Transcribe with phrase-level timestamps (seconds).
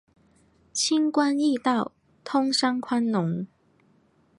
[0.73, 1.91] 轻关易道，
[2.23, 3.45] 通商宽农